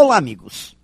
[0.00, 0.76] Olá, amigos.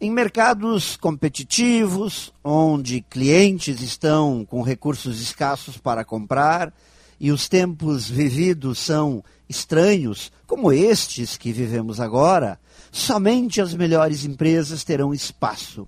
[0.00, 6.72] Em mercados competitivos, onde clientes estão com recursos escassos para comprar
[7.20, 12.58] e os tempos vividos são estranhos, como estes que vivemos agora,
[12.90, 15.86] somente as melhores empresas terão espaço.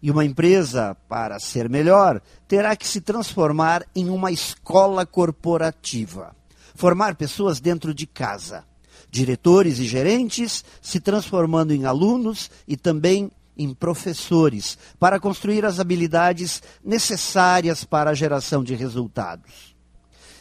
[0.00, 6.32] E uma empresa, para ser melhor, terá que se transformar em uma escola corporativa.
[6.76, 8.64] Formar pessoas dentro de casa.
[9.10, 16.62] Diretores e gerentes se transformando em alunos e também em professores, para construir as habilidades
[16.84, 19.76] necessárias para a geração de resultados.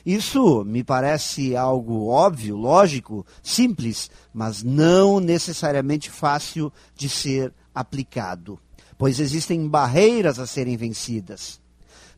[0.05, 8.57] Isso me parece algo óbvio, lógico, simples, mas não necessariamente fácil de ser aplicado,
[8.97, 11.59] pois existem barreiras a serem vencidas.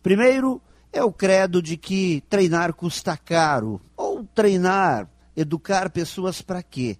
[0.03, 0.61] Primeiro,
[0.93, 5.09] é o credo de que treinar custa caro, ou treinar,
[5.39, 6.97] educar pessoas para quê?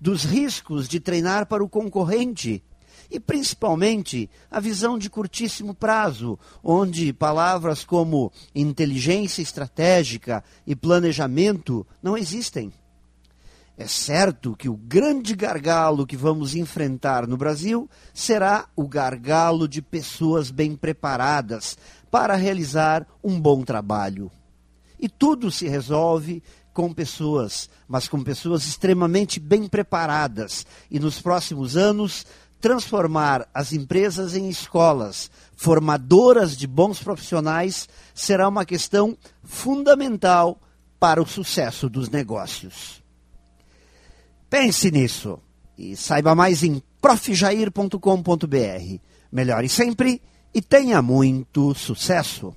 [0.00, 2.62] Dos riscos de treinar para o concorrente,
[3.10, 12.16] e principalmente a visão de curtíssimo prazo, onde palavras como inteligência estratégica e planejamento não
[12.16, 12.72] existem.
[13.78, 19.82] É certo que o grande gargalo que vamos enfrentar no Brasil será o gargalo de
[19.82, 21.76] pessoas bem preparadas
[22.10, 24.30] para realizar um bom trabalho.
[24.98, 26.42] E tudo se resolve
[26.76, 30.66] com pessoas, mas com pessoas extremamente bem preparadas.
[30.90, 32.26] E nos próximos anos
[32.60, 40.60] transformar as empresas em escolas formadoras de bons profissionais será uma questão fundamental
[41.00, 43.02] para o sucesso dos negócios.
[44.50, 45.38] Pense nisso
[45.78, 48.98] e saiba mais em profjair.com.br.
[49.32, 50.20] Melhore sempre
[50.52, 52.54] e tenha muito sucesso!